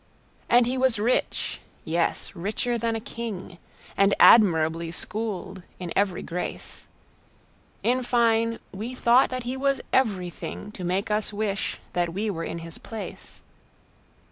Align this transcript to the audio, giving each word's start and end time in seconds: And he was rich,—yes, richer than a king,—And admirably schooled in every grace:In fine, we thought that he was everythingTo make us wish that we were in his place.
And 0.49 0.65
he 0.65 0.79
was 0.79 0.97
rich,—yes, 0.97 2.35
richer 2.35 2.75
than 2.75 2.95
a 2.95 2.99
king,—And 2.99 4.15
admirably 4.19 4.89
schooled 4.89 5.61
in 5.77 5.93
every 5.95 6.23
grace:In 6.23 8.01
fine, 8.01 8.57
we 8.71 8.95
thought 8.95 9.29
that 9.29 9.43
he 9.43 9.55
was 9.55 9.79
everythingTo 9.93 10.83
make 10.83 11.11
us 11.11 11.31
wish 11.31 11.77
that 11.93 12.15
we 12.15 12.31
were 12.31 12.43
in 12.43 12.57
his 12.65 12.79
place. 12.79 13.43